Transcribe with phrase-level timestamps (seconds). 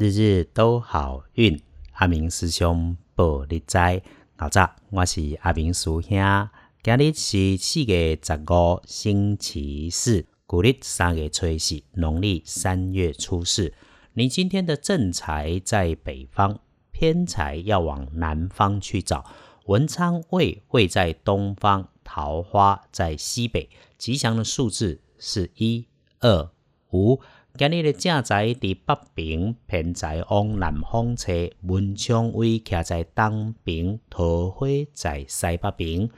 [0.00, 1.60] 日日都好运，
[1.94, 3.76] 阿明师兄报你知。
[4.36, 6.48] 老早，我是阿明师兄。
[6.84, 13.74] 今日是四月十五，星期四，古历三月初四，农历三月初四。
[14.12, 16.60] 你今天的正财在北方，
[16.92, 19.24] 偏财要往南方去找。
[19.66, 23.68] 文昌位位在东方，桃花在西北。
[23.96, 25.88] 吉祥的数字是一
[26.20, 26.48] 二
[26.92, 27.20] 五。
[27.56, 36.10] 今日的正在伫北边，偏在往南方车，文昌位徛在东边，桃花在西北边。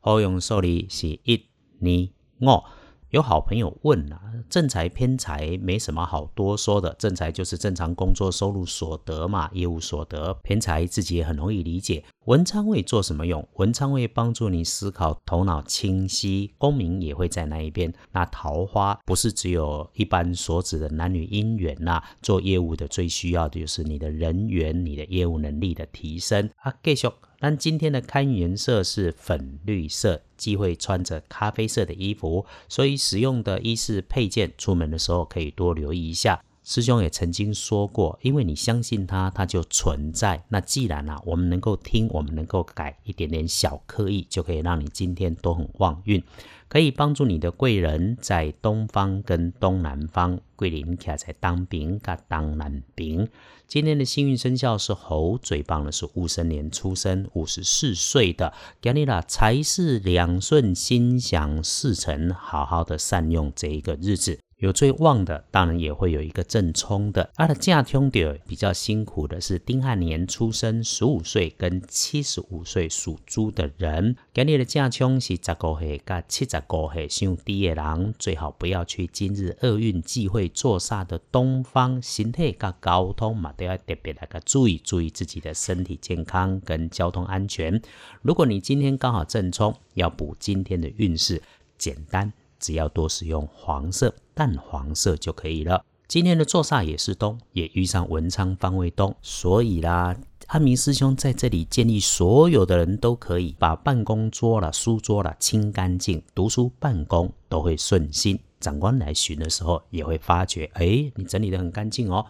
[0.00, 1.46] 好用数字是一、
[1.80, 2.62] 二、五。
[3.10, 10.34] 有好朋友问啊，正财偏财没什么好多说的，正财就是正常工作收入所得嘛，业务所得。
[10.42, 12.04] 偏财自己也很容易理解。
[12.26, 13.46] 文昌位做什么用？
[13.54, 17.92] 文昌位帮助你思考，头脑清晰，功名也会在那一边。
[18.10, 26.74] 那桃花不是只有一般所指的男女姻缘呐，做业务的最需要的就是你的人缘，你的业务能力的提升啊。
[26.82, 36.42] 继续，但今天的看颜色是粉绿色，忌讳穿着咖啡色的衣服，所以使用的衣饰配件，出门的时候可以多留意一下。
[36.66, 40.42] 师兄也曾经说过，因为你相信它，它就存在。
[40.48, 46.20] 那既然啊，我们能够听，我们能够改一点点小刻意，就可以让你今天都很旺运，
[46.68, 50.40] 可以帮助你的贵人在东方跟东南方。
[50.56, 53.28] 桂林卡在当兵跟当南兵。
[53.68, 58.52] 今天的幸运生肖是猴，最棒的是戊申年出生，五十四岁的。
[58.80, 64.40] 给你啦，财势两顺，心想事成，好好的善用这一个日子。
[64.58, 67.30] 有最旺的，当然也会有一个正冲的。
[67.34, 74.16] 它的嫁兄弟比较辛苦的是丁亥年出生，十五岁跟七十五岁属猪的人。
[74.32, 82.00] 今日的嫁兄是十五岁跟七十五岁属低的人，最好不要去今日厄运忌讳坐煞的东方。
[82.00, 87.78] 身体跟交通嘛，都要特别来个注意，注意自己的身体健康跟交通安全。
[88.22, 91.42] 如果你今天刚好正冲，要补今天的运势，
[91.76, 92.32] 简单。
[92.58, 95.82] 只要多使用黄色、淡黄色就可以了。
[96.06, 100.14] 今天的坐煞也是东，也遇上文昌方位东，所以啦，
[100.48, 108.38] 阿明师兄在这里建议所有的人都可以把办公桌了、书桌了清干净，读书办公都会顺心。
[108.60, 112.26] 长官来巡的时候也会发觉，哎，你整理的很干净哦。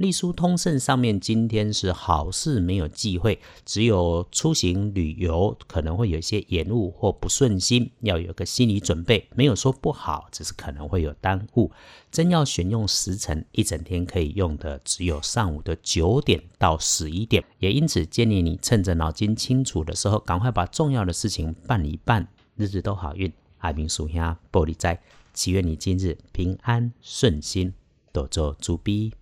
[0.00, 9.28] 隶书通胜上面，今天是好事没有忌讳，只有出行旅游可能会有一些延误或不顺心，要有个心理准备。
[9.34, 11.70] 没有说不好，只是可能会有耽误。
[12.10, 17.44] 真要选用时辰，一整天可以用的只有上午的九点到十一点。
[17.58, 23.30] 也因此建议你趁着脑筋清楚的时候，赶快把重要的事情办一办，日日都好运。
[23.58, 24.98] 爱民属下玻璃斋，
[25.34, 27.74] 祈愿你今日平安顺心，
[28.14, 29.12] 多做主逼。